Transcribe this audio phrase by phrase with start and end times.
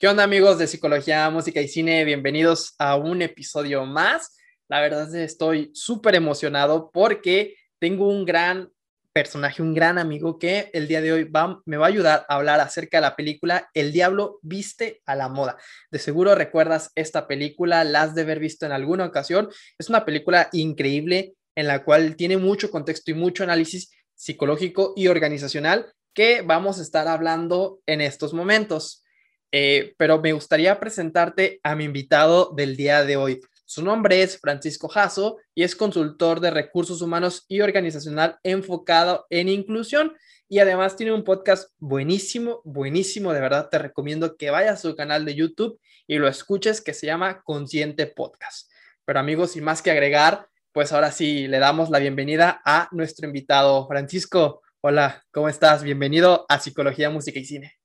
[0.00, 2.04] ¿Qué onda amigos de Psicología, Música y Cine?
[2.04, 4.36] Bienvenidos a un episodio más.
[4.68, 8.70] La verdad es que estoy súper emocionado porque tengo un gran
[9.12, 12.36] personaje, un gran amigo que el día de hoy va, me va a ayudar a
[12.36, 15.56] hablar acerca de la película El Diablo viste a la moda.
[15.90, 19.48] De seguro recuerdas esta película, la has de haber visto en alguna ocasión.
[19.80, 25.08] Es una película increíble en la cual tiene mucho contexto y mucho análisis psicológico y
[25.08, 29.02] organizacional que vamos a estar hablando en estos momentos.
[29.52, 33.40] Eh, pero me gustaría presentarte a mi invitado del día de hoy.
[33.64, 39.48] Su nombre es Francisco Jasso y es consultor de recursos humanos y organizacional enfocado en
[39.48, 40.14] inclusión
[40.48, 44.96] y además tiene un podcast buenísimo, buenísimo, de verdad te recomiendo que vayas a su
[44.96, 48.70] canal de YouTube y lo escuches que se llama Consciente Podcast.
[49.04, 53.26] Pero amigos, sin más que agregar, pues ahora sí le damos la bienvenida a nuestro
[53.26, 54.62] invitado Francisco.
[54.80, 55.82] Hola, ¿cómo estás?
[55.82, 57.77] Bienvenido a Psicología, Música y Cine.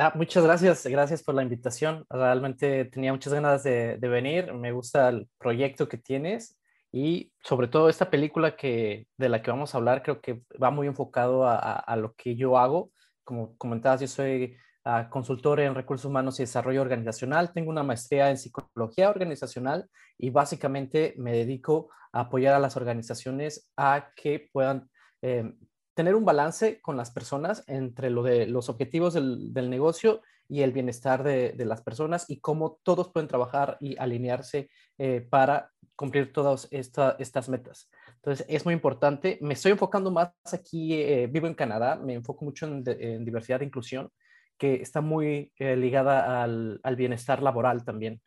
[0.00, 2.06] Ah, muchas gracias, gracias por la invitación.
[2.08, 4.52] Realmente tenía muchas ganas de, venir.
[4.54, 6.56] Me gusta el proyecto que tienes
[6.92, 10.70] y sobre todo esta película que, de la que vamos a hablar creo que va
[10.70, 12.92] muy enfocado a, lo que yo hago.
[13.24, 17.52] Como comentabas, yo soy ah, consultor en recursos humanos y desarrollo organizacional.
[17.52, 23.68] Tengo una maestría en psicología organizacional y básicamente me dedico a apoyar a las organizaciones
[23.76, 24.88] a que puedan
[25.22, 25.52] eh,
[25.98, 30.70] tener un balance con las personas entre lo de los objetivos del, negocio y el
[30.70, 36.68] bienestar de, las personas y cómo todos pueden trabajar y alinearse eh, para cumplir todas
[36.70, 37.90] estas metas.
[38.14, 39.40] Entonces, es muy importante.
[39.40, 43.64] Me estoy enfocando más aquí, eh, vivo en Canadá, me enfoco mucho en, diversidad e
[43.64, 44.08] inclusión,
[44.56, 48.22] que está muy eh, ligada al, bienestar laboral también.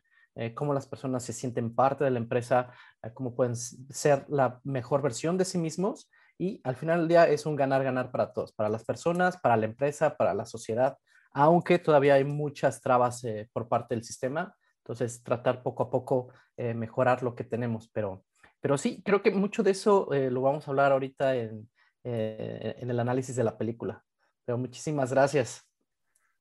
[0.54, 2.70] cómo las personas se sienten parte de la empresa,
[3.14, 7.46] cómo pueden ser la mejor versión de sí mismos y al final del día es
[7.46, 10.98] un ganar-ganar para todos, para las personas, para la empresa, para la sociedad,
[11.32, 14.54] aunque todavía hay muchas trabas eh, por parte del sistema.
[14.78, 17.88] Entonces, tratar poco a poco eh, mejorar lo que tenemos.
[17.92, 18.24] Pero,
[18.60, 21.70] pero sí, creo que mucho de eso eh, lo vamos a hablar ahorita en,
[22.04, 24.04] en el análisis de la película.
[24.44, 25.71] Pero muchísimas gracias.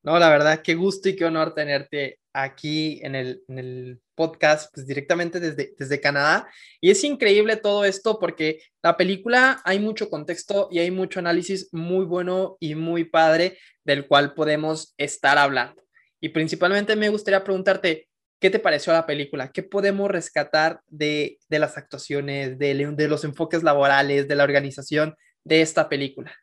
[0.03, 4.73] No, la verdad, qué gusto y qué honor tenerte aquí en el, en el podcast,
[4.73, 6.50] pues directamente desde, desde Canadá.
[6.79, 11.69] Y es increíble todo esto porque la película hay mucho contexto y hay mucho análisis
[11.72, 15.84] muy bueno y muy padre del cual podemos estar hablando.
[16.19, 18.07] Y principalmente me gustaría preguntarte,
[18.40, 19.51] ¿qué te pareció la película?
[19.51, 25.16] ¿Qué podemos rescatar de, de las actuaciones, de, de los enfoques laborales, de la organización
[25.44, 26.35] de esta película?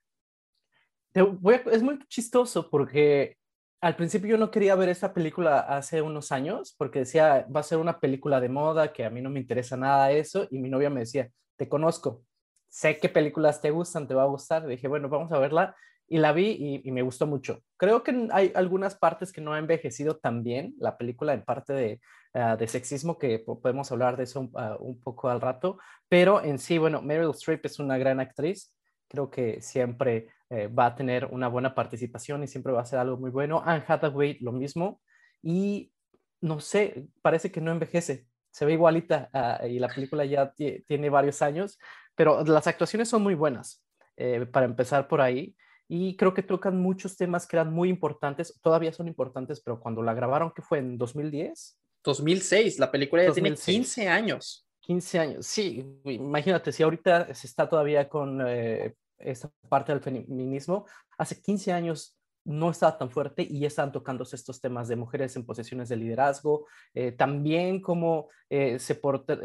[1.73, 3.38] es muy chistoso porque
[3.81, 7.65] al principio yo no quería ver esta película hace unos años porque decía, va a
[7.65, 10.69] ser una película de moda, que a mí no me interesa nada eso, y mi
[10.69, 12.25] novia me decía, te conozco,
[12.69, 14.67] sé qué películas te gustan, te va a gustar.
[14.67, 15.77] dije, bueno, vamos a verla,
[16.09, 17.61] y la vi y, me gustó mucho.
[17.77, 21.72] Creo que hay algunas partes que no ha envejecido tan bien, la película en parte
[21.72, 22.00] de,
[22.34, 25.78] ah, de sexismo, que podemos hablar de eso ah, un poco al rato,
[26.09, 28.75] pero en sí, bueno, Meryl Streep es una gran actriz,
[29.09, 32.99] creo que siempre eh, va a tener una buena participación y siempre va a ser
[32.99, 33.63] algo muy bueno.
[33.65, 35.01] Anne Hathaway lo mismo
[35.43, 35.93] y
[36.41, 41.11] no sé, parece que no envejece, se ve igualita ah, y la película ya tiene
[41.11, 41.79] varios años,
[42.15, 43.85] pero las actuaciones son muy buenas,
[44.17, 45.57] eh, para empezar por ahí.
[45.91, 50.03] Y creo que tocan muchos temas que eran muy importantes, todavía son importantes, pero cuando
[50.03, 51.79] la grabaron, que fue en 2010.
[52.05, 54.68] 2006, la película ya tiene 15 años.
[54.88, 60.87] 15 años, sí, imagínate, si ahorita se está todavía con eh, esta parte del feminismo,
[61.19, 65.37] hace 15 años no estaba tan fuerte y ya están tocándose estos temas de mujeres
[65.37, 69.38] en posiciones de liderazgo, eh, también como eh, se porta,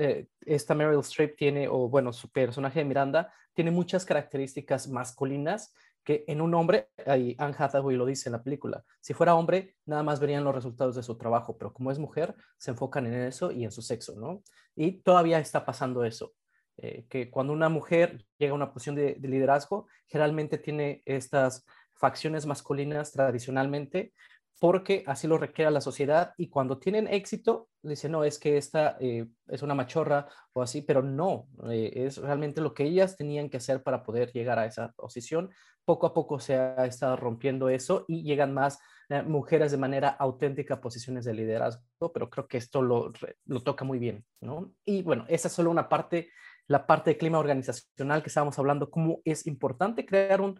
[0.45, 5.73] esta Meryl Streep tiene, o bueno, su personaje de Miranda, tiene muchas características masculinas
[6.03, 9.75] que en un hombre, ahí Anne Hathaway lo dice en la película, si fuera hombre,
[9.85, 13.13] nada más verían los resultados de su trabajo, pero como es mujer, se enfocan en
[13.13, 14.43] eso y en su sexo, ¿no?
[14.75, 16.33] Y todavía está pasando eso,
[16.77, 21.65] eh, que cuando una mujer llega a una posición de, de liderazgo, generalmente tiene estas
[21.93, 24.13] facciones masculinas tradicionalmente,
[24.63, 28.95] porque así lo requiere la sociedad y cuando tienen éxito, dicen, no, es que esta
[29.01, 33.49] eh, es una machorra o así, pero no, eh, es realmente lo que ellas tenían
[33.49, 35.49] que hacer para poder llegar a esa posición.
[35.83, 38.79] Poco a poco se ha estado rompiendo eso y llegan más
[39.09, 43.11] eh, mujeres de manera auténtica a posiciones de liderazgo, pero creo que esto lo,
[43.43, 44.71] lo toca muy bien, ¿no?
[44.85, 46.29] Y bueno, esa es solo una parte,
[46.67, 50.57] la parte de clima organizacional que estábamos hablando, cómo es importante crear un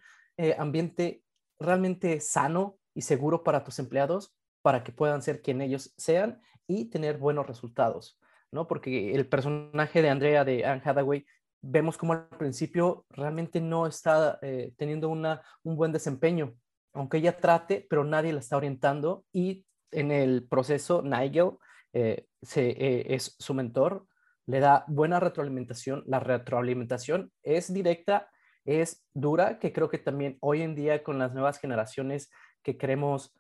[0.58, 1.24] ambiente
[1.58, 6.90] realmente sano y seguro para tus empleados para que puedan ser quien ellos sean y
[6.90, 8.20] tener buenos resultados,
[8.52, 8.68] ¿no?
[8.68, 11.26] Porque el personaje de Andrea, de Anne Hathaway,
[11.62, 16.56] vemos como al principio realmente no está eh, teniendo una, un buen desempeño,
[16.94, 21.52] aunque ella trate, pero nadie la está orientando y en el proceso, Nigel
[21.94, 24.08] eh, se, es su mentor,
[24.46, 26.04] le da buena retroalimentación.
[26.08, 28.30] La retroalimentación es directa,
[28.66, 32.32] es dura, que creo que también hoy en día con las nuevas generaciones
[32.64, 33.34] que queremos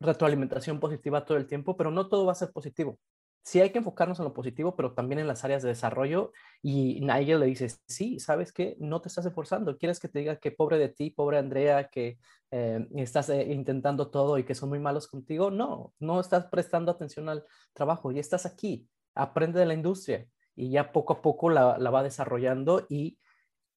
[0.00, 2.98] retroalimentación positiva todo el tiempo, pero no todo va a ser positivo.
[3.42, 6.32] Sí hay que enfocarnos en lo positivo, pero también en las áreas de desarrollo.
[6.60, 8.76] Y Nigel le dice, sí, ¿sabes qué?
[8.78, 9.78] No te estás esforzando.
[9.78, 12.18] ¿Quieres que te diga que pobre de ti, pobre Andrea, que
[12.50, 15.50] eh, estás eh, intentando todo y que son muy malos contigo?
[15.50, 18.86] No, no estás prestando atención al trabajo y estás aquí.
[19.14, 23.18] Aprende de la industria y ya poco a poco la, la va desarrollando y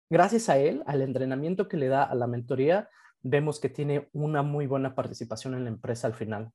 [0.08, 2.88] gracias a él, al entrenamiento que le da a la mentoría,
[3.23, 6.50] vemos que tiene una muy buena participación en la empresa al final.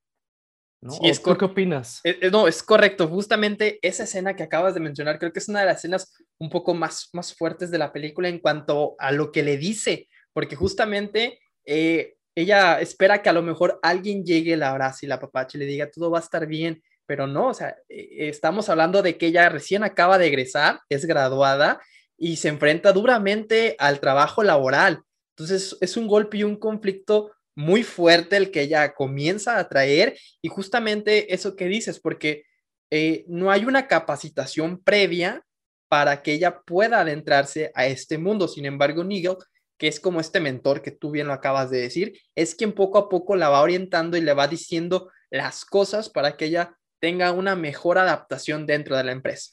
[0.82, 0.94] ¿no?
[1.02, 2.02] es ¿Qué opinas?
[2.04, 3.08] Eh, eh, no, es correcto.
[3.08, 6.50] Justamente esa escena que acabas de mencionar, creo que es una de las escenas un
[6.50, 10.56] poco más, más fuertes de la película en cuanto a lo que le dice, porque
[10.56, 15.58] justamente eh, ella espera que a lo mejor alguien llegue, la abrace y la papache
[15.58, 19.18] y le diga todo va a estar bien, pero no, o sea, estamos hablando de
[19.18, 21.80] que ella recién acaba de egresar, es graduada
[22.18, 25.04] y se enfrenta duramente al trabajo laboral.
[25.36, 30.18] Entonces es un golpe y un conflicto muy fuerte el que ella comienza a traer
[30.42, 32.44] y justamente eso que dices, porque
[32.92, 35.44] eh, no hay una capacitación previa
[35.88, 38.48] para que ella pueda adentrarse a este mundo.
[38.48, 39.38] Sin embargo, Nigel,
[39.78, 42.98] que es como este mentor que tú bien lo acabas de decir, es quien poco
[42.98, 47.32] a poco la va orientando y le va diciendo las cosas para que ella tenga
[47.32, 49.52] una mejor adaptación dentro de la empresa.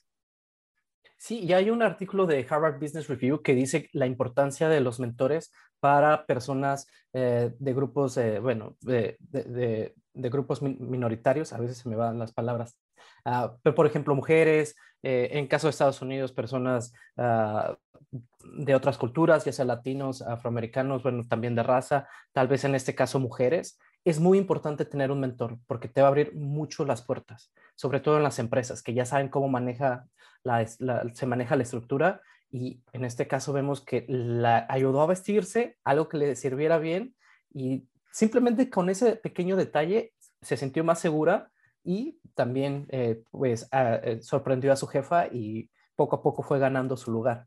[1.17, 5.01] Sí, y hay un artículo de Harvard Business Review que dice la importancia de los
[5.01, 11.97] mentores para personas eh, de grupos, eh, bueno, de, grupos minoritarios, a veces se me
[11.97, 12.77] van las palabras,
[13.25, 17.77] ah, pero por ejemplo, mujeres, eh, en caso de Estados Unidos, personas ah,
[18.57, 22.95] de otras culturas, ya sea latinos, afroamericanos, bueno, también de raza, tal vez en este
[22.95, 27.03] caso mujeres, es muy importante tener un mentor porque te va a abrir mucho las
[27.03, 30.07] puertas, sobre todo en las empresas que ya saben cómo maneja
[31.13, 36.09] se maneja la estructura y en este caso vemos que la ayudó a vestirse, algo
[36.09, 37.15] que le sirviera bien
[37.53, 41.51] y simplemente con ese pequeño detalle se sintió más segura
[41.85, 46.97] y también eh, pues eh, sorprendió a su jefa y poco a poco fue ganando
[46.97, 47.47] su lugar.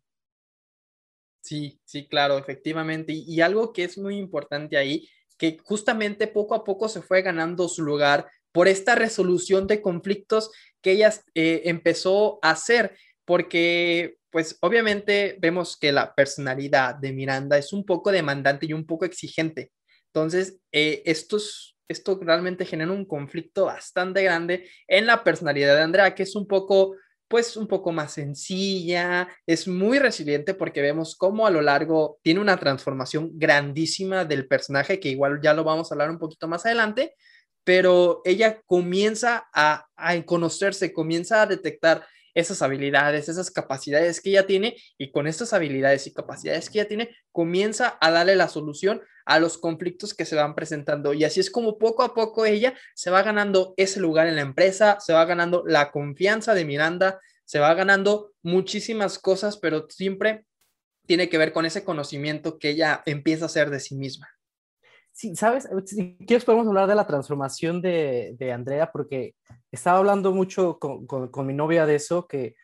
[1.42, 3.12] Sí, sí, claro, efectivamente.
[3.14, 7.68] Y, algo que es muy importante ahí, que justamente poco a poco se fue ganando
[7.68, 10.52] su lugar por esta resolución de conflictos
[10.82, 12.96] que ella eh, empezó a hacer,
[13.26, 18.84] porque pues obviamente vemos que la personalidad de Miranda es un poco demandante y un
[18.84, 19.72] poco exigente.
[20.08, 26.24] Entonces, eh, esto realmente genera un conflicto bastante grande en la personalidad de Andrea, que
[26.24, 26.96] es un poco,
[27.28, 32.40] pues un poco más sencilla, es muy resiliente porque vemos cómo a lo largo tiene
[32.40, 36.66] una transformación grandísima del personaje, que igual ya lo vamos a hablar un poquito más
[36.66, 37.14] adelante,
[37.64, 42.04] pero ella comienza a, a conocerse, comienza a detectar
[42.34, 46.88] esas habilidades, esas capacidades que ella tiene y con estas habilidades y capacidades que ella
[46.88, 51.14] tiene, comienza a darle la solución a los conflictos que se van presentando.
[51.14, 54.42] Y así es como poco a poco ella se va ganando ese lugar en la
[54.42, 60.46] empresa, se va ganando la confianza de Miranda, se va ganando muchísimas cosas, pero siempre
[61.06, 64.30] tiene que ver con ese conocimiento que ella empieza a hacer de sí misma.
[65.14, 69.36] Sí, sabes, si quieres podemos hablar de la transformación de, de Andrea, porque
[69.72, 72.56] estaba hablando mucho con, con, mi novia de eso, que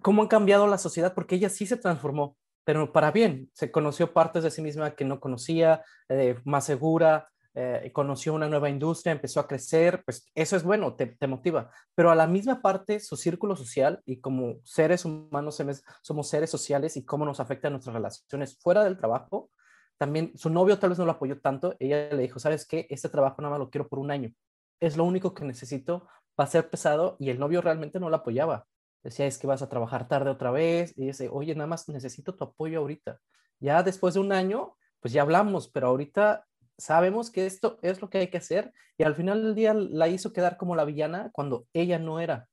[0.00, 4.12] cómo han cambiado la sociedad, porque ella sí se transformó, pero para bien, se conoció
[4.12, 9.10] partes de sí misma que no conocía, eh, más segura, eh, conoció una nueva industria,
[9.10, 13.00] empezó a crecer, pues eso es bueno, te, te, motiva, pero a la misma parte,
[13.00, 15.60] su círculo social y como seres humanos
[16.02, 19.50] somos seres sociales y cómo nos afectan nuestras relaciones fuera del trabajo,
[20.00, 22.86] también su novio tal vez no lo apoyó tanto, ella le dijo, ¿sabes qué?
[22.88, 24.32] Este trabajo nada más lo quiero por un año.
[24.80, 26.08] Es lo único que necesito,
[26.40, 28.66] va a ser pesado y el novio realmente no lo apoyaba.
[29.02, 32.34] Decía, es que vas a trabajar tarde otra vez y dice, oye, nada más necesito
[32.34, 33.20] tu apoyo ahorita.
[33.58, 36.46] Ya después de un año, pues ya hablamos, pero ahorita
[36.78, 40.08] sabemos que esto es lo que hay que hacer y al final del día la
[40.08, 42.48] hizo quedar como la villana cuando ella no era.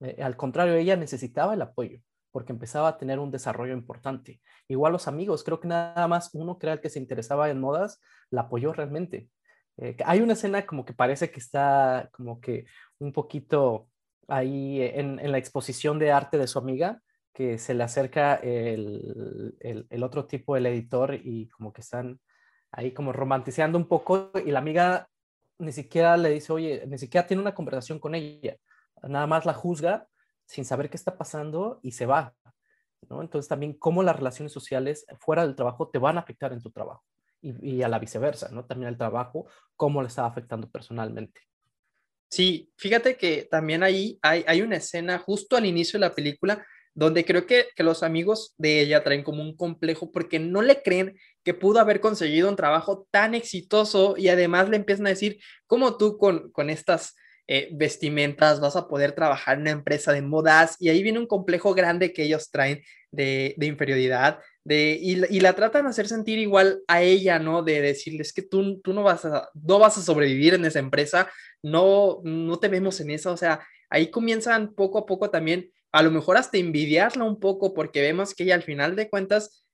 [0.00, 4.40] Eh, al contrario, ella necesitaba el apoyo porque empezaba a tener un desarrollo importante.
[4.68, 8.42] Igual los amigos, creo que nada más uno que que se interesaba en modas, la
[8.42, 9.28] apoyó realmente.
[9.78, 12.66] Eh, hay una escena como que parece que está como que
[12.98, 13.88] un poquito
[14.26, 17.00] ahí en, la exposición de arte de su amiga,
[17.32, 22.20] que se le acerca el, el, otro tipo, el editor, y como que están
[22.72, 25.08] ahí como romantizando un poco, y la amiga
[25.58, 28.56] ni siquiera le dice, oye, ni siquiera tiene una conversación con ella,
[29.02, 30.06] nada más la juzga
[30.48, 32.34] sin saber qué está pasando y se va.
[33.08, 33.22] ¿no?
[33.22, 36.70] Entonces también cómo las relaciones sociales fuera del trabajo te van a afectar en tu
[36.70, 37.04] trabajo
[37.40, 38.64] y, a la viceversa, ¿no?
[38.64, 41.42] También el trabajo, cómo le está afectando personalmente.
[42.28, 46.66] Sí, fíjate que también ahí hay, hay una escena justo al inicio de la película
[46.94, 50.82] donde creo que, que, los amigos de ella traen como un complejo porque no le
[50.82, 55.38] creen que pudo haber conseguido un trabajo tan exitoso y además le empiezan a decir,
[55.66, 57.14] ¿cómo tú con, con estas
[57.48, 60.76] eh, vestimentas vas a poder trabajar en una empresa de modas?
[60.78, 64.38] Y ahí viene un complejo grande que ellos traen de, inferioridad.
[64.62, 67.62] De, y, y, la tratan de hacer sentir igual a ella, ¿no?
[67.62, 71.30] De decirles que tú, tú no, vas a, no vas a sobrevivir en esa empresa,
[71.62, 76.02] no, no te vemos en esa, o sea, ahí comienzan poco a poco también a
[76.02, 79.64] lo mejor hasta envidiarla un poco porque vemos que ella al final de cuentas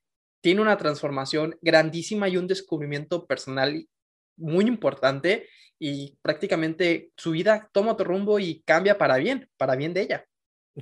[0.41, 3.89] tiene una transformación grandísima y un descubrimiento personal
[4.37, 9.95] muy importante y prácticamente su vida toma otro rumbo y cambia para bien, para bien
[9.95, 10.25] de ella.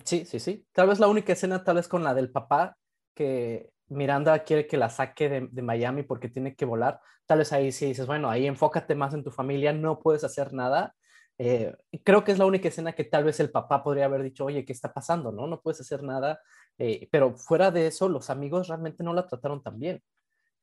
[0.05, 0.67] Sí, sí, sí.
[0.73, 2.77] Tal vez la única escena, tal vez con la del papá,
[3.15, 7.01] que Miranda quiere que la saque de, de Miami porque tiene que volar.
[7.27, 10.53] Tal vez ahí sí dices, bueno, ahí enfócate más en tu familia, no puedes hacer
[10.53, 10.95] nada
[11.39, 14.45] eh, creo que es la única escena que tal vez el papá podría haber dicho,
[14.45, 15.33] oye, ¿qué está pasando?
[15.33, 16.41] No, no puedes hacer nada.
[16.79, 20.03] Eh, pero fuera de eso, los amigos realmente no la trataron tan bien.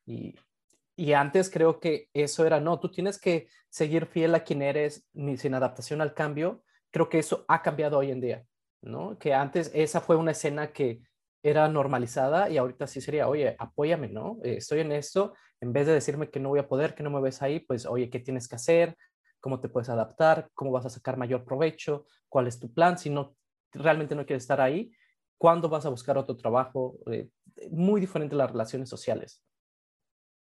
[0.06, 0.36] Y,
[1.04, 5.08] y, antes creo que eso era, no, tú tienes que seguir fiel a quien eres,
[5.14, 6.64] ni sin adaptación al cambio.
[6.92, 8.46] Creo que eso ha cambiado hoy en día,
[8.82, 9.18] ¿no?
[9.18, 11.02] Que antes esa fue una escena que
[11.44, 14.40] era normalizada y ahorita sí sería, oye, apóyame, ¿no?
[14.44, 17.10] Eh, estoy en esto, en vez de decirme que no voy a poder, que no
[17.10, 18.98] me ves ahí, pues, oye, ¿qué tienes que hacer?
[19.42, 23.10] cómo te puedes adaptar, cómo vas a sacar mayor provecho, cuál es tu plan, si
[23.10, 23.38] no
[23.72, 24.92] realmente no quieres estar ahí,
[25.38, 27.30] cuándo vas a buscar otro trabajo, eh,
[27.72, 29.42] muy diferente las relaciones sociales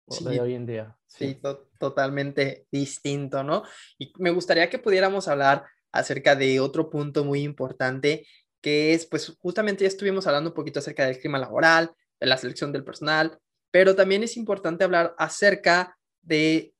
[0.09, 0.97] sí, de hoy en día.
[1.07, 3.63] Sí, sí to totalmente distinto, ¿no?
[3.99, 8.27] Y me gustaría que pudiéramos hablar acerca de otro punto muy importante,
[8.61, 12.37] que es, pues justamente ya estuvimos hablando un poquito acerca del clima laboral, de la
[12.37, 13.39] selección del personal,
[13.71, 16.75] pero también es importante hablar acerca de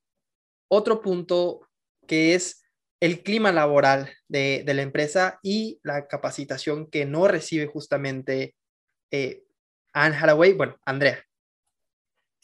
[0.67, 1.61] otro punto
[2.07, 2.63] que es
[2.99, 8.55] el clima laboral de, de la empresa y la capacitación que no recibe justamente
[9.11, 9.43] eh,
[9.93, 11.23] Anne Haraway, bueno, Andrea.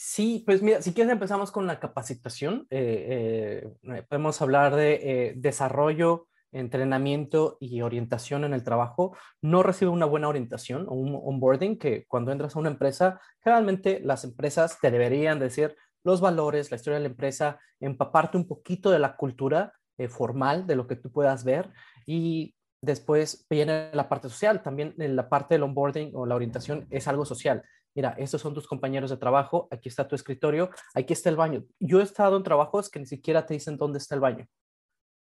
[0.05, 2.67] Sí, pues mira, si quieres empezamos con la capacitación.
[2.69, 9.15] Eh, eh, podemos hablar de desarrollo, entrenamiento y orientación en el trabajo.
[9.41, 14.01] No recibe una buena orientación o un onboarding que cuando entras a una empresa, generalmente
[14.03, 18.91] las empresas te deberían decir, los valores, la historia de la empresa, empaparte un poquito
[18.91, 21.69] de la cultura eh, formal, de lo que tú puedas ver
[22.05, 26.87] y después viene la parte social, también en la parte del onboarding o la orientación
[26.89, 27.63] es algo social.
[27.95, 31.63] Mira, estos son tus compañeros de trabajo, aquí está tu escritorio, aquí está el baño.
[31.79, 34.47] Yo he estado en trabajos que ni siquiera te dicen dónde está el baño.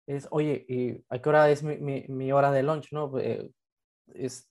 [0.06, 2.92] Es, oye, ¿a qué hora es mi, hora de lunch?
[2.92, 3.50] No, eh,
[4.14, 4.48] es,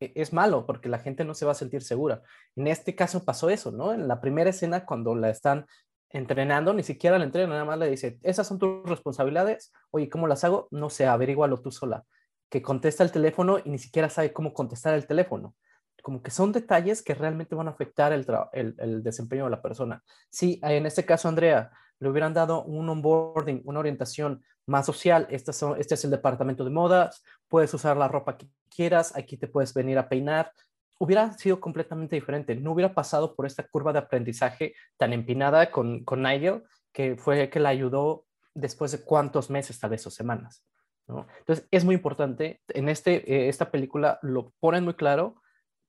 [0.00, 2.22] e-, es malo porque la gente no se va a sentir segura.
[2.56, 3.92] En este caso pasó eso, ¿no?
[3.92, 5.66] En la primera escena, cuando la están
[6.10, 10.28] entrenando, ni siquiera la entrena, nada más le dice, esas son tus responsabilidades, oye, ¿cómo
[10.28, 10.68] las hago?
[10.70, 12.04] No sé, averígualo tú sola.
[12.50, 15.56] Que contesta el teléfono y ni siquiera sabe cómo contestar el teléfono.
[16.04, 20.04] Como que son detalles que realmente van a afectar el, el desempeño de la persona.
[20.28, 25.26] Sí, en este caso, Andrea, le hubieran dado un onboarding, una orientación más social.
[25.30, 29.38] Este, son, este es el departamento de modas, puedes usar la ropa que quieras, aquí
[29.38, 30.52] te puedes venir a peinar.
[30.98, 36.04] Hubiera sido completamente diferente, no hubiera pasado por esta curva de aprendizaje tan empinada con,
[36.04, 40.64] con Nigel, que fue que la ayudó después de cuántos meses, tal vez, o semanas.
[41.08, 41.26] ¿no?
[41.38, 42.60] Entonces, es muy importante.
[42.68, 45.36] En este, eh, esta película lo ponen muy claro,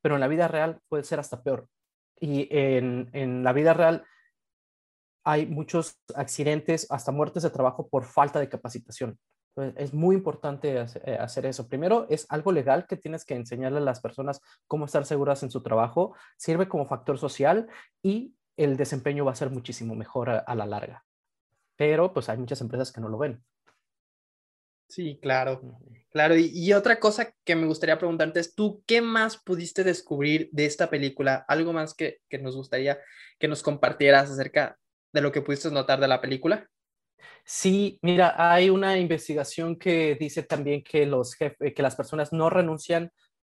[0.05, 1.67] pero en la vida real puede ser hasta peor.
[2.19, 4.05] Y en, en la vida real
[5.23, 9.17] hay muchos accidentes, hasta muertes de trabajo por falta de capacitación.
[9.55, 11.67] es muy importante eh, hacer eso.
[11.67, 15.49] Primero, es algo legal que tienes que enseñarle a las personas cómo estar seguras en
[15.49, 16.13] su trabajo.
[16.37, 17.67] Sirve como factor social
[18.03, 21.03] y el desempeño va a ser muchísimo mejor a, la larga.
[21.75, 23.43] Pero pues hay muchas empresas que no lo ven.
[24.87, 25.61] Sí, claro,
[26.11, 26.35] claro.
[26.35, 30.65] Y, y, otra cosa que me gustaría preguntarte es, ¿tú qué más pudiste descubrir de
[30.65, 31.43] esta película?
[31.47, 32.99] Algo más que, que nos gustaría
[33.39, 34.77] que nos compartieras acerca
[35.13, 36.69] de lo que pudiste notar de la película?
[37.43, 42.49] Sí, mira, hay una investigación que dice también que, los jefes, que las personas no
[42.49, 43.11] renuncian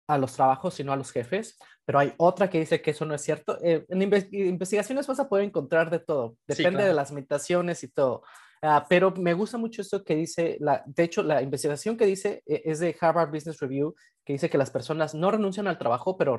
[0.08, 3.16] a los trabajos, sino a los jefes, pero hay otra que dice que eso no
[3.16, 3.58] es cierto.
[3.64, 8.24] Eh, en investigaciones vas a poder encontrar de todo, depende de las meditaciones y todo.
[8.68, 12.42] Ah, pero me gusta mucho esto que dice, la, de hecho, la investigación que dice
[12.48, 13.94] eh, es de Harvard Business Review,
[14.26, 16.36] que dice que las personas no renuncian al trabajo, pero,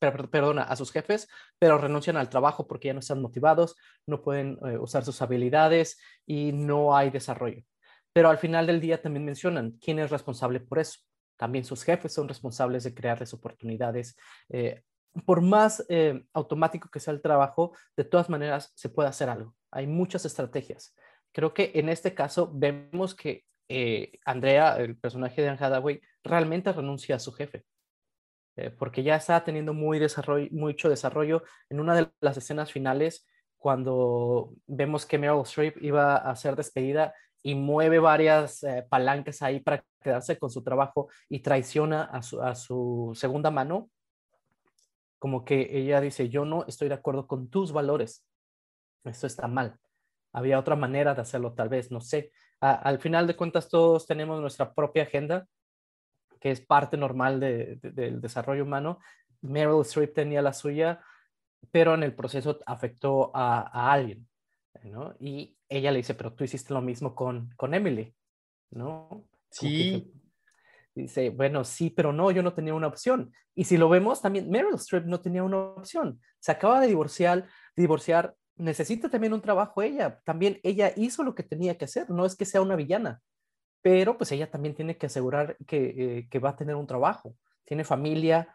[0.00, 4.58] perdona, a sus jefes, pero renuncian al trabajo porque ya no están motivados, no pueden
[4.66, 7.62] eh, usar sus habilidades y no hay desarrollo.
[8.12, 10.98] Pero al final del día también mencionan quién es responsable por eso.
[11.36, 14.16] También sus jefes son responsables de crearles oportunidades.
[14.48, 14.82] Eh,
[15.24, 15.86] por más
[16.32, 19.54] automático que sea el trabajo, de todas maneras se puede hacer algo.
[19.70, 20.94] Hay muchas estrategias.
[21.38, 26.72] Creo que en este caso vemos que eh, Andrea, el personaje de Anne Hathaway, realmente
[26.72, 27.64] renuncia a su jefe.
[28.56, 31.44] Eh, porque ya está teniendo muy desarrollo, mucho desarrollo.
[31.70, 33.24] En una de las escenas finales,
[33.56, 39.60] cuando vemos que Meryl Streep iba a ser despedida y mueve varias eh, palancas ahí
[39.60, 43.90] para quedarse con su trabajo y traiciona a su, a su segunda mano,
[45.20, 48.26] como que ella dice, yo no estoy de acuerdo con tus valores,
[49.04, 49.78] esto está mal.
[50.38, 52.30] Había otra manera de hacerlo, tal vez, no sé.
[52.60, 55.48] al final de cuentas, todos tenemos nuestra propia agenda,
[56.40, 59.00] que es parte normal del desarrollo humano.
[59.40, 61.00] Meryl Streep tenía la suya,
[61.72, 64.28] pero en el proceso afectó a, alguien,
[64.84, 65.16] ¿no?
[65.18, 68.14] Y ella le dice, pero tú hiciste lo mismo con, con Emily,
[68.70, 69.24] ¿no?
[69.50, 70.12] Sí.
[70.94, 73.32] Dice, bueno, sí, pero no, yo no tenía una opción.
[73.56, 76.20] Y si lo vemos, también Meryl Streep no tenía una opción.
[76.38, 80.20] Se acaba de divorciar, divorciar, necesita también un trabajo ella.
[80.24, 83.20] También ella hizo lo que tenía que hacer, no es que sea una villana,
[83.82, 87.34] pero pues ella también tiene que asegurar que, eh, que va a tener un trabajo.
[87.64, 88.48] Tiene familia,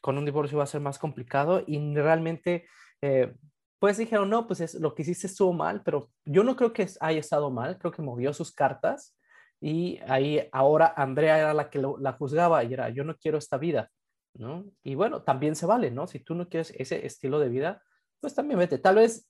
[0.00, 2.66] con un divorcio va a ser más complicado y realmente,
[3.02, 3.34] eh,
[3.78, 6.86] pues dijeron, no, pues es, lo que hiciste estuvo mal, pero yo no creo que
[7.00, 9.16] haya estado mal, creo que movió sus cartas
[9.60, 13.56] y ahí ahora Andrea era la que la juzgaba y era, yo no quiero esta
[13.56, 13.90] vida,
[14.34, 14.64] ¿no?
[14.82, 16.06] Y bueno, también se vale, ¿no?
[16.06, 17.82] Si tú no quieres ese estilo de vida,
[18.20, 18.78] pues también vete.
[18.78, 19.28] Tal vez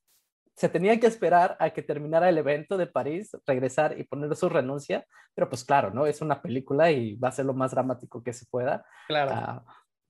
[0.58, 4.48] se tenía que esperar a que terminara el evento de París, regresar y poner su
[4.48, 6.04] renuncia, pero pues claro, ¿no?
[6.04, 8.84] Es una película y va a ser lo más dramático que se pueda.
[9.06, 9.30] Claro.
[9.32, 9.64] Ah,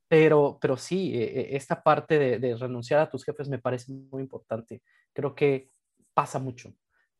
[0.08, 3.92] pero, pero sí, e, e, esta parte de, de renunciar a tus jefes me parece
[3.92, 4.80] muy importante.
[5.12, 5.70] Creo que
[6.14, 6.72] pasa mucho.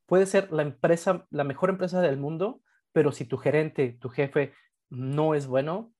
[0.07, 4.55] Puede ser la empresa, la mejor empresa del mundo, pero si tu gerente, tu jefe
[4.89, 5.93] no es bueno,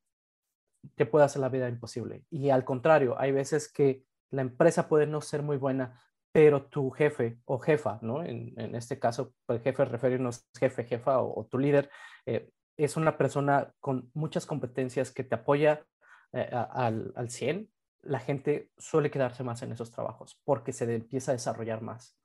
[0.95, 2.25] te puede hacer la vida imposible.
[2.31, 6.01] Y al contrario, hay veces que la empresa puede no ser muy buena,
[6.33, 8.25] pero tu jefe o jefa, ¿no?
[8.25, 11.91] En, este caso, el jefe referirnos jefe, jefa o, tu líder,
[12.27, 15.85] eh, es una persona con muchas competencias que te apoya
[16.33, 17.71] eh, al, al 100,
[18.03, 22.17] la gente suele quedarse más en esos trabajos porque se empieza a desarrollar más.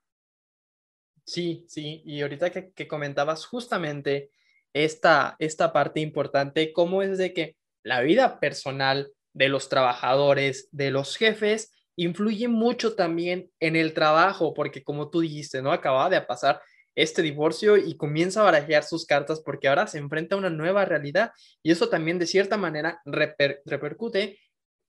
[1.26, 4.32] Sí, sí, y ahorita que, que comentabas justamente
[4.74, 10.92] esta, esta parte importante, cómo es de que la vida personal de los trabajadores, de
[10.92, 15.72] los jefes, influye mucho también en el trabajo, porque como tú dijiste, ¿no?
[15.72, 16.62] Acaba de pasar
[16.96, 20.86] este divorcio y comienza a barajear sus cartas porque ahora se enfrenta a una nueva
[20.86, 21.32] realidad
[21.64, 24.40] y eso también de cierta manera repercute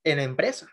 [0.04, 0.68] en la empresa.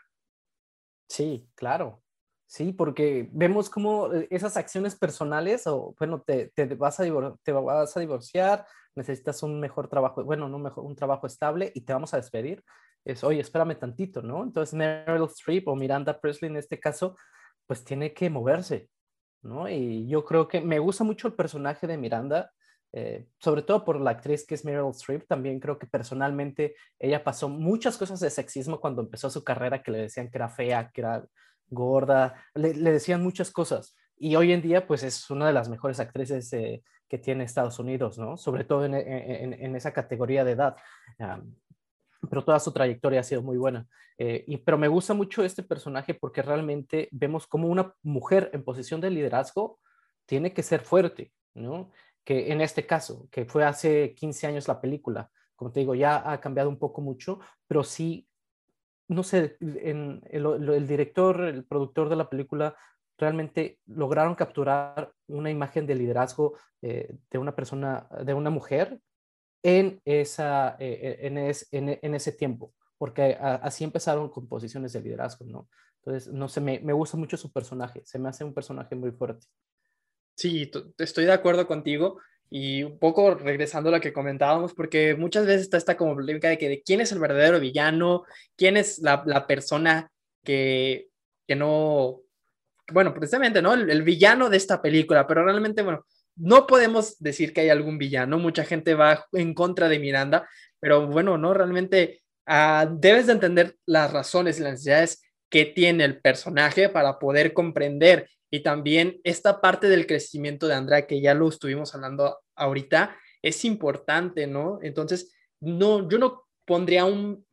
[1.08, 2.02] Sí, claro.
[2.48, 7.04] Sí, porque vemos cómo eh, esas acciones personales, o bueno, te, te, vas, a
[7.44, 11.82] te vas a divorciar, necesitas un mejor trabajo, bueno, no mejor, un trabajo estable y
[11.82, 12.62] te vamos a despedir.
[13.04, 14.44] Es, oye, espérame tantito, ¿no?
[14.44, 17.18] Entonces Meryl Streep o Miranda Presley en este caso,
[17.66, 18.90] pues tiene que moverse,
[19.42, 19.68] ¿no?
[19.70, 22.52] Y yo creo que me gusta mucho el personaje de Miranda,
[22.94, 27.24] eh, sobre todo por la actriz que es Meryl Streep, también creo que personalmente ella
[27.24, 30.92] pasó muchas cosas de sexismo cuando empezó su carrera, que le decían que era fea,
[30.94, 31.26] que era
[31.70, 33.96] gorda, le, decían muchas cosas.
[34.18, 37.80] Y hoy en día, pues es una de las mejores actrices eh, que tiene Estados
[37.80, 38.38] Unidos, ¿no?
[38.38, 40.76] Sobre todo en, en, esa categoría de edad.
[42.30, 43.88] Pero toda su trayectoria ha sido muy buena.
[44.18, 48.64] Eh, y, pero me gusta mucho este personaje porque realmente vemos como una mujer en
[48.64, 49.80] posición de liderazgo
[50.26, 51.92] tiene que ser fuerte, ¿no?
[52.24, 56.32] Que en este caso, que fue hace 15 años la película, como te digo, ya
[56.32, 58.28] ha cambiado un poco mucho, pero sí,
[59.08, 62.76] no sé, en el, director, el productor de la película
[63.18, 69.00] realmente lograron capturar una imagen de liderazgo eh, de una persona, de una mujer
[69.64, 75.70] en, esa, eh, eh, en, ese tiempo, porque así empezaron con posiciones de liderazgo, ¿no?
[76.04, 79.12] Entonces, no sé, me, me, gusta mucho su personaje, se me hace un personaje muy
[79.12, 79.46] fuerte.
[80.36, 82.20] Sí, estoy de acuerdo contigo
[82.50, 86.50] y un poco regresando a lo que comentábamos, porque muchas veces está esta como polémica
[86.50, 88.24] de que de quién es el verdadero villano,
[88.58, 90.12] quién es la, la persona
[90.44, 91.10] que,
[91.48, 92.22] que no,
[92.92, 93.74] bueno, precisamente, ¿no?
[93.74, 96.06] El, villano de esta película, pero realmente, bueno,
[96.42, 100.50] no podemos decir que hay algún villano, mucha gente va en contra de Miranda,
[100.80, 106.04] pero bueno, no, realmente ah, debes de entender las razones y las necesidades que tiene
[106.06, 111.34] el personaje para poder comprender y también esta parte del crecimiento de Andrea, que ya
[111.34, 114.80] lo estuvimos hablando ahorita, es importante, ¿no?
[114.82, 117.06] Entonces, no, yo no pondría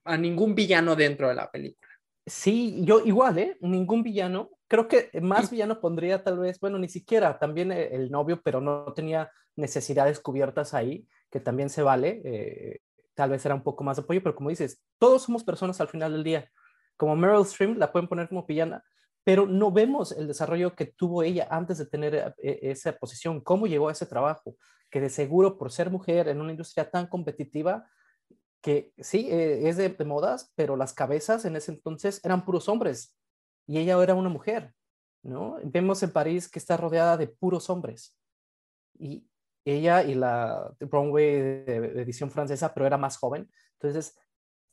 [0.05, 1.89] a ningún villano dentro de la película.
[2.27, 3.57] Sí, yo igual, ¿eh?
[3.61, 8.11] Ningún villano, creo que más villano pondría tal vez, bueno, ni siquiera, también e, el,
[8.11, 12.23] novio, pero no tenía necesidades cubiertas ahí, que también se vale.
[12.25, 12.81] Eh,
[13.15, 15.89] tal vez era un poco más de apoyo, pero como dices, todos somos personas al
[15.89, 16.51] final del día.
[16.97, 18.85] Como Meryl Streep la pueden poner como villana,
[19.25, 23.67] pero no vemos el desarrollo que tuvo ella antes de tener eh, esa posición, cómo
[23.67, 24.57] llegó a ese trabajo,
[24.91, 27.89] que de seguro por ser mujer en una industria tan competitiva,
[28.63, 33.18] que sí, eh, es de, modas, pero las cabezas en ese entonces eran puros hombres
[33.69, 34.75] y ella era una mujer,
[35.23, 35.59] ¿no?
[35.63, 38.19] Vemos en París que está rodeada de puros hombres
[38.99, 39.29] y
[39.65, 43.49] ella y la Broadway de edición francesa, pero era más joven.
[43.75, 44.19] Entonces,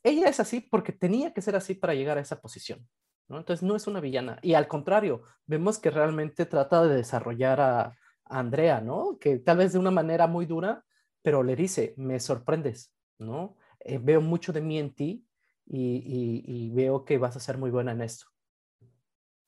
[0.01, 2.87] ella es así porque tenía que ser así para llegar a esa posición.
[3.27, 3.37] ¿no?
[3.37, 4.39] Entonces no es una villana.
[4.41, 9.17] Y al contrario, vemos que realmente trata de desarrollar a, Andrea, ¿no?
[9.19, 10.83] Que tal vez de una manera muy dura,
[11.21, 13.55] pero le dice, me sorprendes, ¿no?
[13.79, 15.27] Eh, veo mucho de mí en ti
[15.67, 18.25] y, veo que vas a ser muy buena en esto.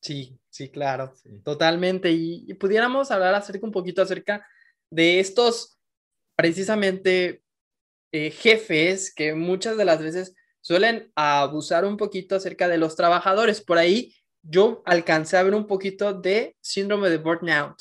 [0.07, 2.09] Sí, sí, claro, totalmente.
[2.11, 4.47] Y, pudiéramos hablar acerca un poquito acerca
[4.89, 5.77] de estos
[6.37, 7.43] precisamente
[8.13, 13.59] eh, jefes que muchas de las veces suelen abusar un poquito acerca de los trabajadores.
[13.59, 17.75] Por ahí yo alcancé a ver un poquito de síndrome de burnout.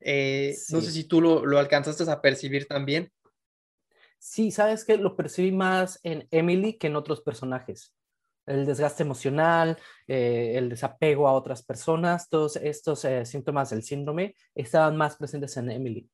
[0.00, 3.12] Eh, no sé si tú lo, lo, alcanzaste a percibir también.
[4.18, 7.92] Sí, sabes que lo percibí más en Emily que en otros personajes.
[8.48, 14.34] El desgaste emocional, eh, el desapego a otras personas, todos estos eh, síntomas del síndrome
[14.54, 16.10] estaban más presentes en Emily.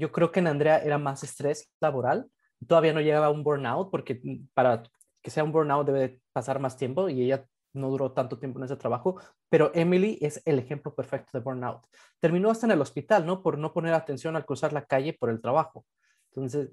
[0.00, 2.26] yo creo que en Andrea era más estrés laboral.
[2.66, 4.20] Todavía no llegaba a un burnout porque
[4.54, 4.82] para
[5.22, 8.64] que sea un burnout debe pasar más tiempo y ella no duró tanto tiempo en
[8.64, 9.20] ese trabajo,
[9.50, 11.82] pero Emily es el ejemplo perfecto de burnout.
[12.20, 13.42] Terminó hasta en el hospital, ¿no?
[13.42, 15.84] Por no poner atención al cruzar la calle por el trabajo.
[16.30, 16.70] Entonces,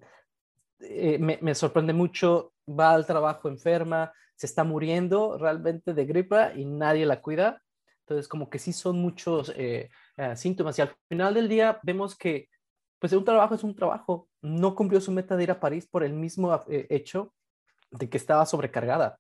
[0.79, 6.65] eh, me, sorprende mucho, va al trabajo enferma, se está muriendo realmente de gripa y
[6.65, 7.61] nadie la cuida.
[7.99, 12.17] Entonces, como que sí son muchos eh, eh, síntomas y al final del día vemos
[12.17, 12.49] que,
[12.97, 14.29] pues, un trabajo es un trabajo.
[14.41, 17.35] No cumplió su meta de ir a París por el mismo hecho
[17.91, 19.19] de que estaba sobrecargada.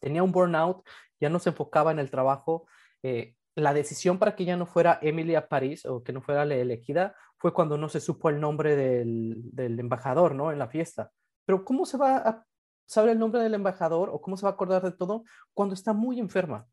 [0.00, 0.88] Tenía un burnout,
[1.20, 2.66] ya no se enfocaba en el trabajo.
[3.02, 6.44] Eh, la decisión para que ya no fuera Emily a París o que no fuera
[6.44, 10.50] elegida fue cuando no se supo el nombre del, embajador, ¿no?
[10.50, 11.10] En la fiesta.
[11.44, 12.46] Pero ¿cómo se va a
[12.90, 15.22] saber el nombre del embajador o cómo se va a acordar de todo
[15.54, 16.66] cuando está muy enferma,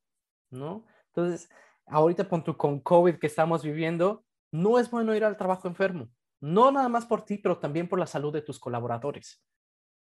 [0.50, 0.84] ¿no?
[1.10, 1.48] Entonces,
[1.86, 6.10] ahorita con COVID que estamos viviendo, no es bueno ir al trabajo enfermo.
[6.42, 9.44] No nada más por ti, pero también por la salud de tus colaboradores.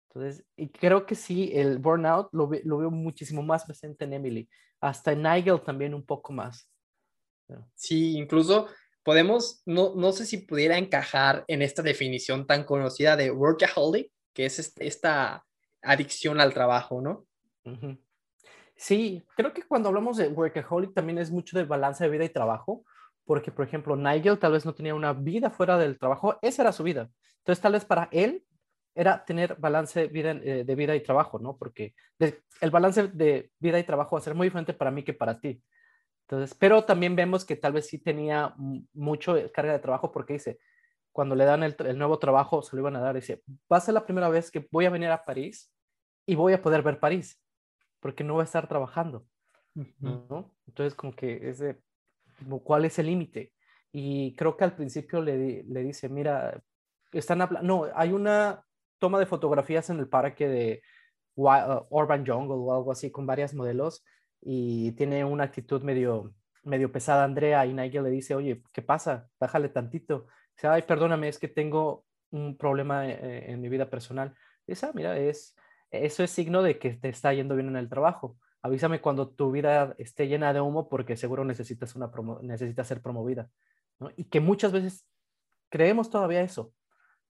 [0.09, 4.49] Entonces, y creo que sí, el burnout lo, lo, veo muchísimo más presente en Emily,
[4.81, 6.71] hasta en Nigel también un poco más.
[7.75, 8.69] Sí, incluso
[9.03, 14.47] podemos, no, no sé si pudiera encajar en esta definición tan conocida de workaholic, que
[14.47, 15.45] es este, esta
[15.85, 17.27] adicción al trabajo, ¿no?
[18.77, 22.29] Sí, creo que cuando hablamos de workaholic también es mucho de balance de vida y
[22.29, 22.85] trabajo,
[23.25, 26.73] porque, por ejemplo, Nigel tal vez no tenía una vida fuera del trabajo, esa era
[26.73, 27.11] su vida.
[27.39, 28.45] Entonces, tal vez para él
[28.95, 31.57] era tener balance vida, eh, de vida y trabajo, ¿no?
[31.57, 35.15] Porque el balance de vida y trabajo va a ser muy diferente para mí que
[35.15, 35.63] para ti.
[36.27, 38.55] Entonces, pero también vemos que tal vez sí tenía
[38.93, 40.59] mucho carga de trabajo porque dice,
[41.13, 43.95] cuando le dan el, nuevo trabajo, se lo iban a dar, dice, va a ser
[43.95, 45.74] la primera vez que voy a venir a París
[46.27, 47.41] y voy a poder ver París,
[48.01, 49.27] porque no voy a estar trabajando,
[50.01, 50.55] ¿no?
[50.67, 51.81] Entonces, como que es de,
[52.63, 53.53] ¿cuál es el límite?
[53.93, 56.61] Y creo que al principio le, le dice, mira,
[57.13, 58.65] están hablando, no, hay una
[58.99, 60.83] toma de fotografías en el parque de
[61.37, 64.05] uh, Urban Jungle o algo así con varias modelos
[64.41, 69.29] y tiene una actitud medio, medio pesada Andrea y Nigel le dice, oye, ¿qué pasa?
[69.39, 70.27] Bájale tantito.
[70.57, 74.35] Dice, ay, perdóname, es que tengo un problema eh, en, mi vida personal.
[74.67, 75.57] Dice, ah, mira, es,
[76.03, 78.37] eso es signo de que te está yendo bien en el trabajo.
[78.63, 82.11] Avísame cuando tu vida esté llena de humo porque seguro necesitas, una
[82.43, 83.51] necesitas ser promovida.
[84.17, 85.07] Y que muchas veces
[85.69, 86.73] creemos todavía eso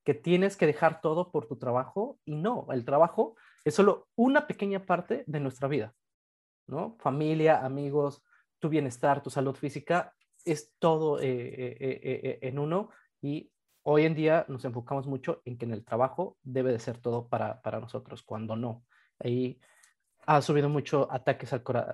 [0.05, 4.47] que tienes que dejar todo por tu trabajo y no, el trabajo es solo una
[4.47, 5.95] pequeña parte de nuestra vida,
[6.67, 6.97] ¿no?
[7.01, 8.23] Familia, amigos,
[8.59, 12.91] tu bienestar, tu salud física, es todo eh, eh, eh, en uno
[13.23, 13.51] y
[13.85, 17.29] hoy en día nos enfocamos mucho en que en el trabajo debe de ser todo
[17.29, 18.85] para, para nosotros, cuando no.
[19.19, 19.61] Ahí
[20.27, 21.51] ha subido mucho ataques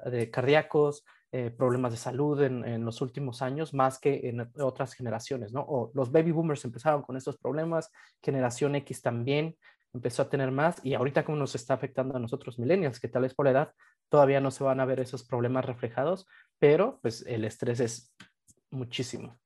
[0.06, 5.52] de cardíacos, eh, problemas de salud en, los últimos años, más que en otras generaciones,
[5.52, 5.60] ¿no?
[5.60, 7.90] O los baby boomers empezaron con estos problemas,
[8.22, 9.56] generación X también
[9.92, 13.22] empezó a tener más y ahorita como nos está afectando a nosotros millennials, que tal
[13.22, 13.74] vez por la edad
[14.08, 16.26] todavía no se van a ver esos problemas reflejados,
[16.58, 18.14] pero pues el estrés es
[18.70, 19.38] muchísimo.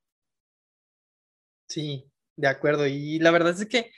[1.66, 2.86] Sí, de acuerdo.
[2.86, 3.90] Y la verdad es que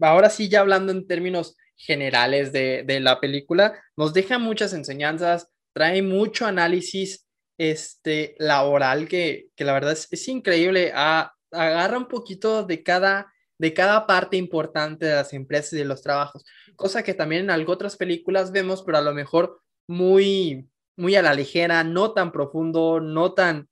[0.00, 6.02] ahora sí, ya hablando en términos generales de, la película, nos deja muchas enseñanzas, trae
[6.02, 7.26] mucho análisis
[7.58, 14.36] este, laboral que, la verdad es, increíble, agarra un poquito de cada, de cada parte
[14.36, 16.44] importante de las empresas y de los trabajos,
[16.76, 21.22] cosa que también en algo otras películas vemos, pero a lo mejor muy, muy a
[21.22, 23.68] la ligera, no tan profundo, no tan,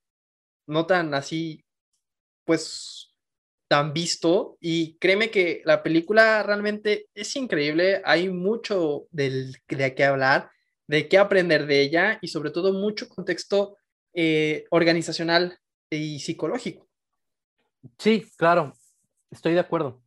[0.66, 1.64] no tan así,
[2.44, 2.99] pues
[3.70, 10.04] tan visto y créeme que la película realmente es increíble, hay mucho del, de qué
[10.04, 10.50] hablar,
[10.88, 13.76] de qué aprender de ella y sobre todo mucho contexto
[14.12, 15.56] eh, organizacional
[15.88, 16.88] y psicológico.
[17.96, 18.72] Sí, claro,
[19.30, 20.02] estoy de acuerdo.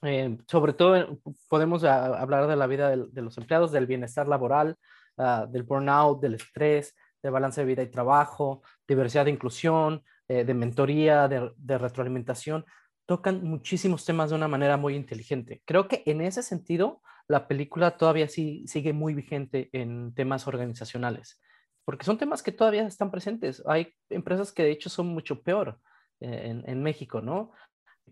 [0.00, 1.06] Eh, sobre todo eh,
[1.50, 4.76] podemos hablar de la vida de, los empleados, del bienestar laboral,
[5.18, 10.54] ah, del burnout, del estrés, de balance de vida y trabajo, diversidad de inclusión, de
[10.54, 12.64] mentoría, de, de, retroalimentación.
[13.06, 15.62] Tocan muchísimos temas de una manera muy inteligente.
[15.64, 21.40] Creo que en ese sentido, la película todavía sí, sigue muy vigente en temas organizacionales
[21.86, 23.62] porque son temas que todavía están presentes.
[23.64, 25.78] Hay empresas que de hecho son mucho peor
[26.20, 27.52] eh, en, México, ¿no?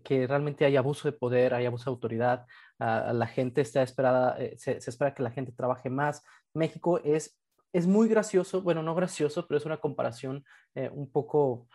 [0.01, 2.45] Que realmente hay abuso de poder, hay abuso de autoridad,
[2.79, 6.23] la gente está esperada, eh, se, espera que la gente trabaje más.
[6.53, 7.37] México es,
[7.73, 11.67] es muy gracioso, bueno, no gracioso, pero es una comparación eh, un poco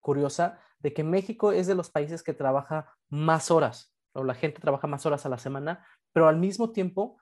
[0.00, 4.60] curiosa de que México es de los países que trabaja más horas, o la gente
[4.60, 7.18] trabaja más horas a la semana, pero al mismo tiempo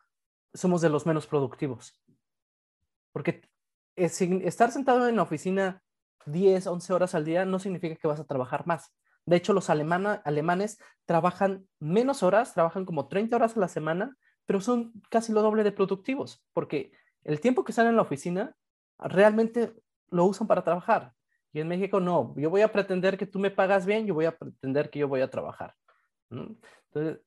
[0.53, 2.01] somos de los menos productivos.
[3.13, 3.43] Porque
[3.97, 5.83] estar sentado en la oficina
[6.27, 8.93] 10, 11 horas al día no significa que vas a trabajar más.
[9.27, 14.61] De hecho, los alemanes trabajan menos horas, trabajan como 30 horas a la semana, pero
[14.61, 18.55] son casi lo doble de productivos, porque el tiempo que están en la oficina
[18.99, 19.73] realmente
[20.11, 21.15] lo usan para trabajar.
[21.55, 24.25] Y en México no, yo voy a pretender que tú me pagas bien, yo voy
[24.25, 25.73] a pretender que yo voy a trabajar.
[26.29, 27.21] Entonces,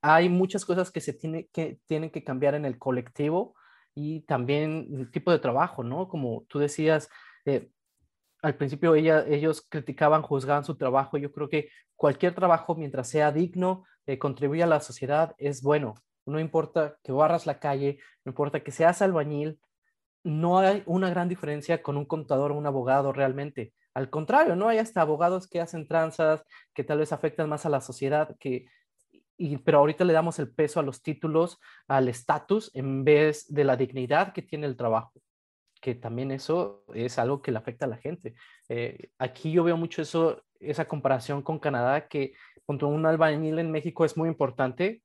[0.00, 3.54] hay muchas cosas que se tiene que, tienen que cambiar en el colectivo
[3.94, 6.08] y también el tipo de trabajo, ¿no?
[6.08, 7.10] Como tú decías,
[7.44, 7.70] eh,
[8.40, 11.18] al principio ella, ellos criticaban, juzgaban su trabajo.
[11.18, 15.96] Yo creo que cualquier trabajo, mientras sea digno, eh, contribuye a la sociedad, es bueno.
[16.24, 19.60] No importa que barras la calle, no importa que seas albañil,
[20.26, 23.72] no hay una gran diferencia con un contador o un abogado realmente.
[23.94, 24.68] Al contrario, ¿no?
[24.68, 28.66] Hay hasta abogados que hacen tranzas, que tal vez afectan más a la sociedad, que
[29.64, 33.76] pero ahorita le damos el peso a los títulos, al estatus, en vez de la
[33.76, 35.12] dignidad que tiene el trabajo,
[35.80, 38.34] que también eso es algo que le afecta a la gente.
[38.68, 42.32] Eh, aquí yo veo mucho eso, esa comparación con Canadá, que
[42.64, 45.02] junto a un albañil en México es muy importante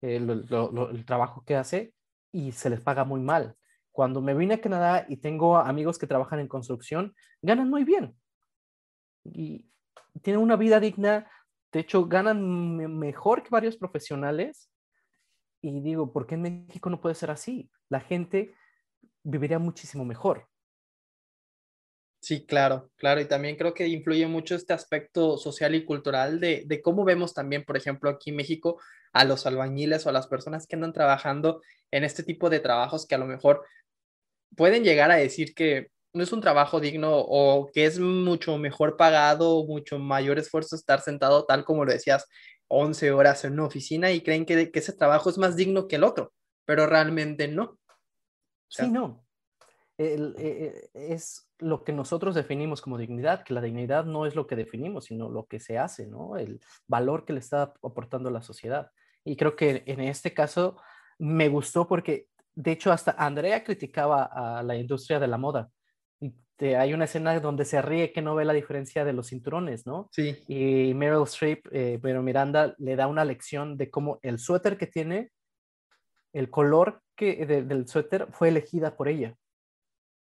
[0.00, 1.92] eh, el trabajo que hace
[2.32, 3.54] y se les paga muy mal.
[3.94, 8.14] Cuando me vine a Canadá y tengo amigos que trabajan en construcción, ganan muy bien
[9.24, 9.66] y
[10.22, 11.28] tienen una vida digna,
[11.72, 14.70] de hecho, ganan mejor que varios profesionales.
[15.60, 17.70] Y digo, ¿por qué en México no puede ser así?
[17.88, 18.54] La gente
[19.22, 20.46] viviría muchísimo mejor.
[22.20, 23.20] Sí, claro, claro.
[23.20, 27.34] Y también creo que influye mucho este aspecto social y cultural de, de, cómo vemos
[27.34, 28.80] también, por ejemplo, aquí en México
[29.12, 33.06] a los albañiles o a las personas que andan trabajando en este tipo de trabajos
[33.06, 33.64] que a lo mejor
[34.56, 38.96] pueden llegar a decir que no es un trabajo digno o que es mucho mejor
[38.96, 42.26] pagado, mucho mayor esfuerzo estar sentado tal como lo decías,
[42.68, 46.04] 11 horas en una oficina y creen que, ese trabajo es más digno que el
[46.04, 46.32] otro,
[46.64, 47.78] pero realmente no.
[48.68, 49.24] sí, no.
[49.96, 54.46] E, e, es lo que nosotros definimos como dignidad, que la dignidad no es lo
[54.46, 56.36] que definimos, sino lo que se hace, ¿no?
[56.36, 58.90] El valor que le está aportando la sociedad.
[59.24, 60.76] Y creo que en este caso
[61.18, 65.70] me gustó porque, de hecho, hasta Andrea criticaba a la industria de la moda
[66.60, 70.08] hay una escena donde se ríe que no ve la diferencia de los cinturones, ¿no?
[70.12, 70.42] Sí.
[70.46, 74.86] Y Meryl Streep, eh, pero Miranda le da una lección de cómo el suéter que
[74.86, 75.32] tiene,
[76.32, 79.36] el color que, del suéter fue elegida por ella.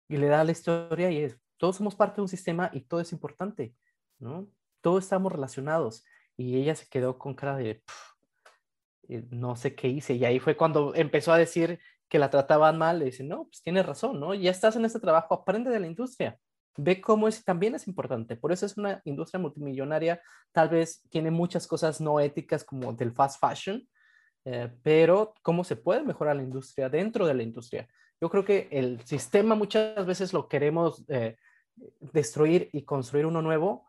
[0.07, 3.01] Y le da la historia y es, todos somos parte de un sistema y todo
[3.01, 3.75] es importante,
[4.19, 4.47] ¿no?
[4.81, 6.03] Todos estamos relacionados.
[6.37, 7.81] Y ella se quedó con cara de,
[9.07, 10.13] eh, no sé qué hice.
[10.13, 13.61] Y ahí fue cuando empezó a decir que la trataban mal, le dicen, no, pues
[13.61, 14.33] tienes razón, ¿no?
[14.33, 16.37] Ya estás en este trabajo, aprende de la industria,
[16.77, 18.35] ve cómo es, también es importante.
[18.35, 23.11] Por eso es una industria multimillonaria, tal vez tiene muchas cosas no éticas como del
[23.11, 23.87] fast fashion,
[24.45, 27.87] eh, pero cómo se puede mejorar la industria dentro de la industria.
[28.21, 31.37] Yo creo que el sistema muchas veces lo queremos eh,
[31.99, 33.87] destruir y construir uno nuevo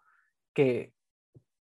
[0.55, 0.95] que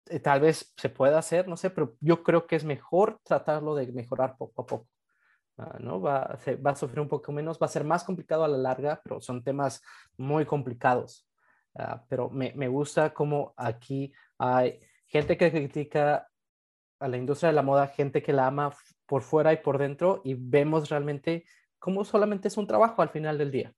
[0.06, 3.74] eh, tal vez se pueda hacer, no sé, pero yo creo que es mejor tratarlo
[3.74, 4.88] de mejorar poco a poco.
[5.60, 6.00] Ah, ¿no?
[6.00, 9.00] Va, va a sufrir un poco menos, va a ser más complicado a la larga,
[9.04, 9.82] pero son temas
[10.16, 11.28] muy complicados.
[11.74, 16.26] Ah, pero me, me, gusta cómo aquí hay gente que critica
[16.98, 18.72] a la industria de la moda, gente que la ama
[19.06, 21.44] por fuera y por dentro, y vemos realmente
[21.78, 23.74] cómo solamente es un trabajo al final del día.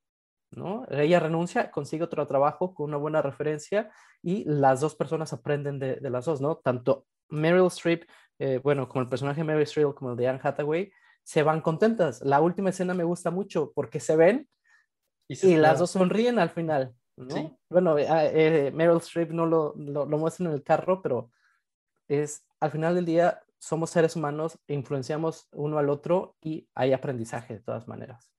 [0.53, 0.87] ¿no?
[0.89, 3.91] Ella renuncia, consigue otro trabajo con una buena referencia
[4.23, 6.57] y las dos personas aprenden de, de las dos, ¿no?
[6.59, 8.05] Tanto Meryl Streep,
[8.39, 10.93] eh, bueno, como el personaje de Meryl Streep, como el de Anne Hathaway,
[11.25, 12.21] se van contentas.
[12.23, 14.49] La última escena me gusta mucho porque se ven
[15.29, 16.95] y, las dos sonríen al final.
[17.17, 17.59] ¿no?
[17.69, 21.31] Bueno, eh, eh, Meryl Streep no lo, lo, muestra en el carro, pero
[22.09, 27.55] es, al final del día, somos seres humanos, influenciamos uno al otro y hay aprendizaje
[27.55, 28.31] de todas maneras.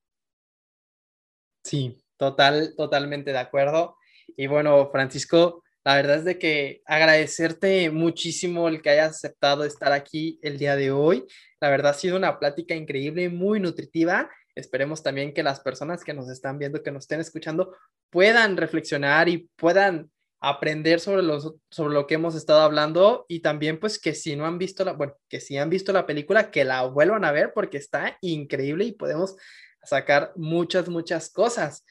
[1.64, 3.98] Sí, total, totalmente de acuerdo.
[4.36, 9.92] Y bueno, Francisco, la verdad es de que agradecerte muchísimo el que hayas aceptado estar
[9.92, 11.26] aquí el día de hoy.
[11.60, 14.30] La verdad ha sido una plática increíble, muy nutritiva.
[14.56, 17.76] Esperemos también que las personas que nos están viendo, que nos estén escuchando,
[18.10, 23.80] puedan reflexionar y puedan aprender sobre, los, sobre lo que hemos estado hablando y también
[23.80, 26.66] pues que si no han visto la, bueno, que si han visto la película, que
[26.66, 29.36] la vuelvan a ver porque está increíble y podemos
[29.84, 31.86] sacar muchas, muchas cosas.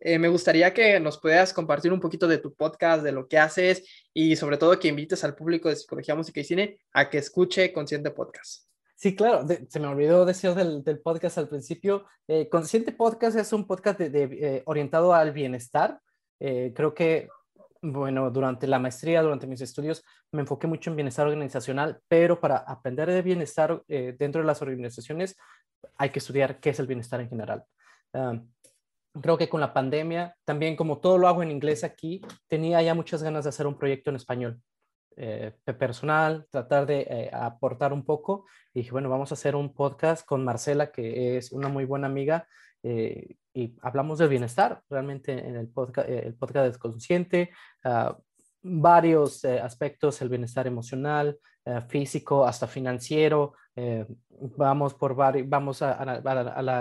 [0.00, 3.38] Eh, me gustaría que nos puedas compartir un poquito de tu podcast, de lo que
[3.38, 3.84] haces
[4.14, 7.72] y sobre todo que invites al público de Psicología, Música y Cine a que escuche
[7.72, 8.68] Consciente Podcast.
[8.94, 12.06] Sí, claro, se me olvidó decir del, podcast al principio.
[12.26, 16.00] Eh, Consciente Podcast es un podcast eh, orientado al bienestar.
[16.38, 17.28] creo que
[17.82, 22.56] bueno, durante la maestría, durante mis estudios, me enfoqué mucho en bienestar organizacional, pero para
[22.58, 25.36] aprender de bienestar eh, dentro de las organizaciones
[25.96, 27.64] hay que estudiar qué es el bienestar en general.
[29.20, 32.94] Creo que con la pandemia, también como todo lo hago en inglés aquí, tenía ya
[32.94, 34.60] muchas ganas de hacer un proyecto en español.
[35.20, 38.46] Eh, personal, tratar de eh, aportar un poco.
[38.72, 42.06] Y dije, bueno, vamos a hacer un podcast con Marcela, que es una muy buena
[42.06, 42.46] amiga,
[42.84, 47.50] eh, y hablamos del bienestar realmente en el podcast, el podcast es consciente,
[47.82, 48.16] ah,
[48.62, 51.36] varios aspectos, el bienestar emocional,
[51.88, 53.54] físico, hasta financiero.
[54.56, 56.02] vamos, por vamos a,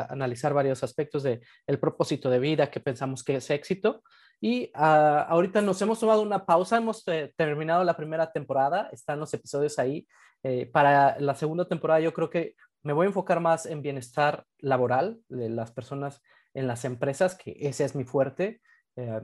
[0.09, 4.03] analizar varios aspectos del el propósito de vida que pensamos que es éxito.
[4.39, 7.03] Y ah, ahorita nos hemos tomado una pausa, hemos
[7.35, 10.07] terminado la primera temporada, están los episodios ahí.
[10.71, 15.19] para la segunda temporada yo creo que me voy a enfocar más en bienestar laboral
[15.27, 16.21] de las personas
[16.53, 18.61] en las empresas, que ese es mi fuerte.
[18.95, 19.21] Eh,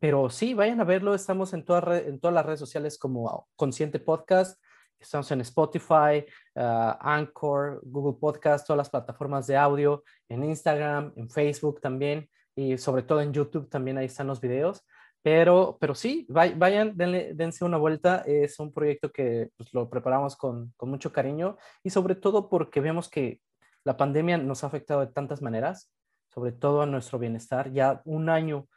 [0.00, 1.14] pero sí, vayan a verlo.
[1.14, 4.60] Estamos en, en todas las redes sociales como Consciente Podcast.
[5.04, 11.28] Estamos en Spotify, uh, Anchor, Google Podcast, todas las plataformas de audio, en Instagram, en
[11.28, 14.82] Facebook también y sobre todo en YouTube también ahí están los videos.
[15.20, 18.22] Pero, pero sí, vayan, dense una vuelta.
[18.26, 22.80] Es un proyecto que pues, lo preparamos con, con, mucho cariño y sobre todo porque
[22.80, 23.40] vemos que
[23.84, 25.92] la pandemia nos ha afectado de tantas maneras,
[26.32, 27.70] sobre todo a nuestro bienestar.
[27.72, 28.68] Ya un año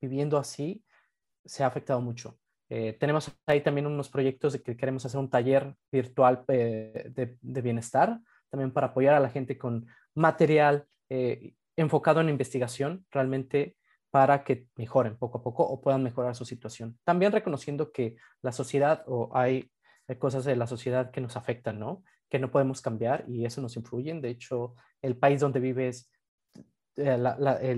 [0.00, 0.82] viviendo así
[1.44, 2.38] se ha afectado mucho.
[2.68, 7.62] Eh, tenemos ahí también unos proyectos de que queremos hacer un taller virtual eh, de,
[7.62, 13.76] bienestar, también para apoyar a la gente con material eh, enfocado en investigación, realmente
[14.10, 16.98] para que mejoren poco a poco o puedan mejorar su situación.
[17.04, 19.70] También reconociendo que la sociedad o hay
[20.18, 22.04] cosas de la sociedad que nos afectan, ¿no?
[22.28, 24.14] Que no podemos cambiar y eso nos influye.
[24.20, 26.12] De hecho, el país donde vives,
[26.96, 27.18] eh,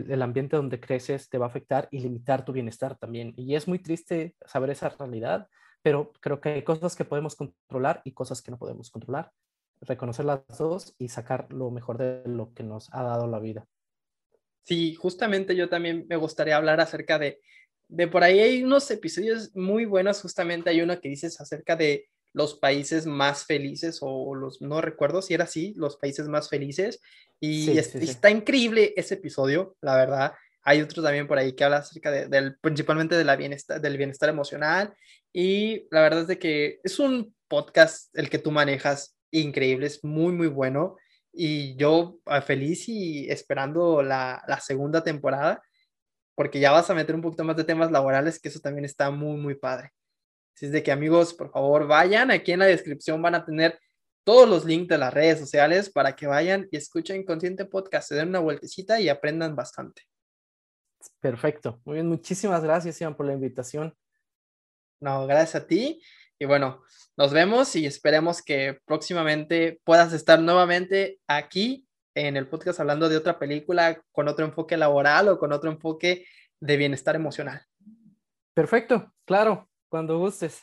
[0.08, 3.32] el, ambiente donde creces te va a afectar y limitar tu bienestar también.
[3.36, 5.48] Y es muy triste saber esa realidad,
[5.82, 9.32] pero creo que hay cosas que podemos controlar y cosas que no podemos controlar.
[9.80, 13.66] Reconocer las dos y sacar lo mejor de lo que nos ha dado la vida.
[14.64, 17.40] Sí, justamente yo también me gustaría hablar acerca de,
[17.88, 22.08] de por ahí hay unos episodios muy buenos, justamente hay uno que dices acerca de
[22.36, 27.00] los países más felices o los, no recuerdo si era así, los países más felices.
[27.40, 30.34] Y está increíble ese episodio, la verdad.
[30.62, 33.96] Hay otro también por ahí que habla acerca de, del, principalmente de la bienestar, del
[33.96, 34.92] bienestar emocional.
[35.32, 40.04] Y la verdad es de que es un podcast el que tú manejas increíble, es
[40.04, 40.96] muy, muy bueno
[41.32, 45.62] y yo ah, feliz y esperando la, la, segunda temporada,
[46.34, 49.10] porque ya vas a meter un poquito más de temas laborales, que eso también está
[49.10, 49.92] muy, muy padre.
[50.56, 53.78] Así es de que amigos, por favor, vayan, aquí en la descripción van a tener
[54.24, 58.14] todos los links de las redes sociales para que vayan y escuchen Consciente Podcast, se
[58.14, 60.02] den una vueltecita y aprendan bastante.
[61.20, 61.82] Perfecto.
[61.84, 63.94] Muy bien, muchísimas gracias, Iván, por la invitación.
[64.98, 66.00] No, gracias a ti.
[66.38, 66.82] Y bueno,
[67.18, 73.18] nos vemos y esperemos que próximamente puedas estar nuevamente aquí en el podcast hablando de
[73.18, 76.26] otra película con otro enfoque laboral o con otro enfoque
[76.60, 77.62] de bienestar emocional.
[78.54, 80.62] Perfecto, claro, cuando gustes.